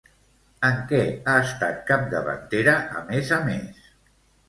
En 0.69 0.79
què 0.91 1.01
ha 1.11 1.35
estat 1.43 1.79
capdavantera, 1.91 2.77
a 3.03 3.07
més 3.15 3.37
a 3.41 3.43
més? 3.53 3.91